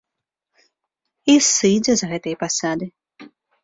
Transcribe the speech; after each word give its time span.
І 1.35 1.37
сыдзе 1.51 1.93
з 2.03 2.13
гэтай 2.15 2.35
пасады. 2.45 2.85